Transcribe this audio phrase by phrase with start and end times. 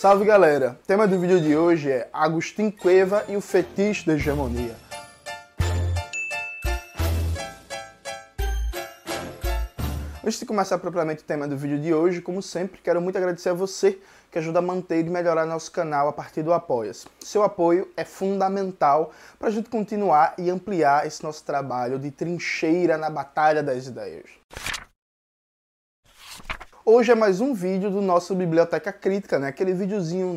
[0.00, 0.78] Salve galera!
[0.80, 4.76] O tema do vídeo de hoje é Agustin Cueva e o fetiche da hegemonia.
[10.24, 13.48] Antes de começar propriamente o tema do vídeo de hoje, como sempre, quero muito agradecer
[13.48, 13.98] a você
[14.30, 17.08] que ajuda a manter e melhorar nosso canal a partir do Apoia-se.
[17.18, 22.96] Seu apoio é fundamental para a gente continuar e ampliar esse nosso trabalho de trincheira
[22.96, 24.30] na batalha das ideias.
[26.90, 29.48] Hoje é mais um vídeo do nosso Biblioteca Crítica, né?
[29.48, 30.32] aquele videozinho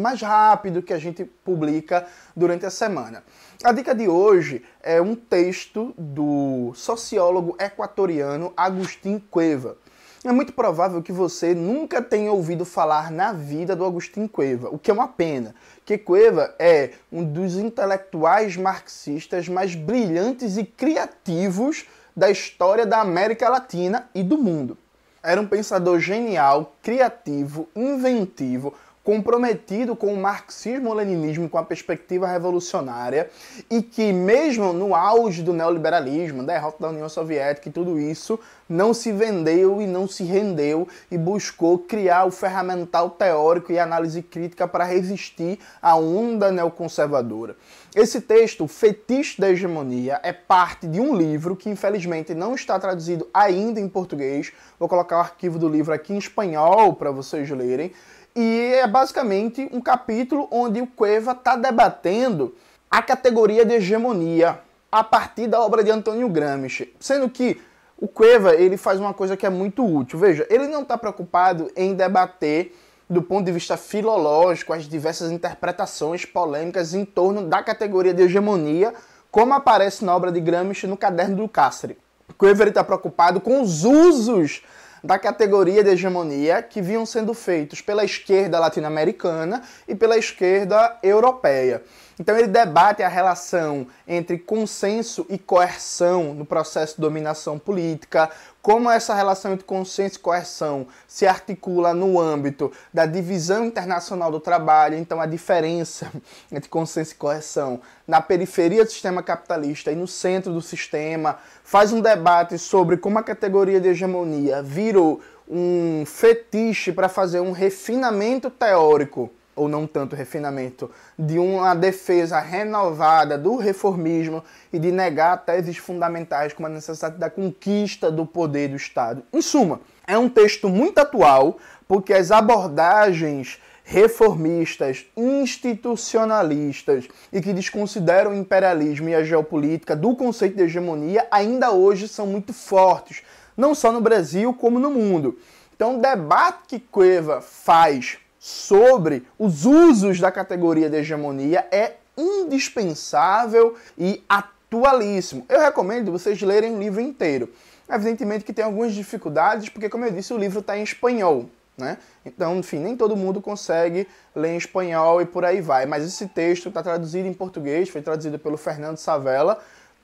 [0.00, 3.24] mais rápido que a gente publica durante a semana.
[3.64, 9.78] A dica de hoje é um texto do sociólogo equatoriano Agustin Cueva.
[10.24, 14.78] É muito provável que você nunca tenha ouvido falar na vida do Agustin Cueva, o
[14.78, 21.84] que é uma pena, que Cueva é um dos intelectuais marxistas mais brilhantes e criativos
[22.16, 24.78] da história da América Latina e do mundo.
[25.26, 28.72] Era um pensador genial, criativo, inventivo,
[29.06, 33.30] comprometido com o marxismo-leninismo, com a perspectiva revolucionária,
[33.70, 38.36] e que, mesmo no auge do neoliberalismo, derrota da União Soviética e tudo isso,
[38.68, 44.20] não se vendeu e não se rendeu e buscou criar o ferramental teórico e análise
[44.22, 47.56] crítica para resistir à onda neoconservadora.
[47.94, 53.28] Esse texto, Fetiche da Hegemonia, é parte de um livro que infelizmente não está traduzido
[53.32, 54.52] ainda em português.
[54.80, 57.92] Vou colocar o arquivo do livro aqui em espanhol para vocês lerem.
[58.36, 62.54] E é basicamente um capítulo onde o Cueva está debatendo
[62.90, 64.60] a categoria de hegemonia
[64.92, 67.58] a partir da obra de Antônio Gramsci, sendo que
[67.98, 70.18] o Cueva ele faz uma coisa que é muito útil.
[70.18, 72.76] Veja, ele não está preocupado em debater
[73.08, 78.92] do ponto de vista filológico, as diversas interpretações polêmicas em torno da categoria de hegemonia,
[79.30, 81.96] como aparece na obra de Gramsci no Caderno do Cáceres.
[82.36, 84.62] Coever está preocupado com os usos
[85.06, 91.82] da categoria de hegemonia que vinham sendo feitos pela esquerda latino-americana e pela esquerda europeia.
[92.18, 98.30] Então ele debate a relação entre consenso e coerção no processo de dominação política,
[98.66, 104.40] como essa relação entre consenso e coerção se articula no âmbito da divisão internacional do
[104.40, 106.10] trabalho, então a diferença
[106.50, 111.92] entre consenso e coerção na periferia do sistema capitalista e no centro do sistema, faz
[111.92, 118.50] um debate sobre como a categoria de hegemonia virou um fetiche para fazer um refinamento
[118.50, 125.78] teórico ou não tanto refinamento, de uma defesa renovada do reformismo e de negar teses
[125.78, 129.22] fundamentais como a necessidade da conquista do poder do Estado.
[129.32, 131.56] Em suma, é um texto muito atual,
[131.88, 140.56] porque as abordagens reformistas, institucionalistas e que desconsideram o imperialismo e a geopolítica do conceito
[140.56, 143.22] de hegemonia ainda hoje são muito fortes,
[143.56, 145.38] não só no Brasil como no mundo.
[145.74, 153.74] Então, o debate que Cueva faz sobre os usos da categoria de hegemonia é indispensável
[153.98, 155.44] e atualíssimo.
[155.48, 157.52] Eu recomendo vocês lerem o livro inteiro.
[157.90, 161.50] Evidentemente que tem algumas dificuldades, porque, como eu disse, o livro está em espanhol.
[161.76, 161.98] Né?
[162.24, 165.84] Então, enfim, nem todo mundo consegue ler em espanhol e por aí vai.
[165.84, 169.58] Mas esse texto está traduzido em português, foi traduzido pelo Fernando Savella,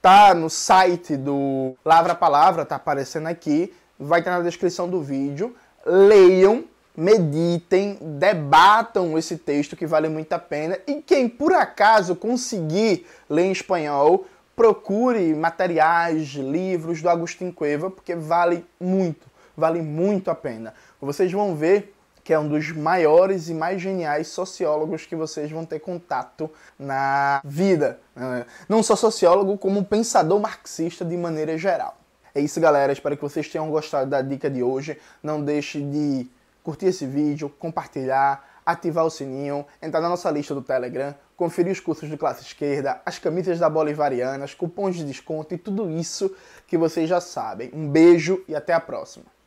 [0.00, 5.56] tá no site do Lavra Palavra, tá aparecendo aqui, vai estar na descrição do vídeo.
[5.84, 6.64] Leiam,
[6.98, 10.76] meditem, debatam esse texto que vale muito a pena.
[10.84, 14.26] E quem por acaso conseguir ler em espanhol,
[14.56, 20.74] procure materiais, livros do Agustin Cueva, porque vale muito, vale muito a pena.
[21.00, 21.94] Vocês vão ver
[22.24, 27.40] que é um dos maiores e mais geniais sociólogos que vocês vão ter contato na
[27.44, 28.00] vida.
[28.14, 28.44] Né?
[28.68, 31.96] Não só sociólogo, como pensador marxista de maneira geral.
[32.34, 32.92] É isso, galera.
[32.92, 34.98] Espero que vocês tenham gostado da dica de hoje.
[35.22, 36.26] Não deixe de
[36.68, 41.80] curtir esse vídeo, compartilhar, ativar o sininho, entrar na nossa lista do Telegram, conferir os
[41.80, 46.30] cursos de classe esquerda, as camisas da Bolivariana, os cupons de desconto e tudo isso
[46.66, 47.70] que vocês já sabem.
[47.72, 49.37] Um beijo e até a próxima.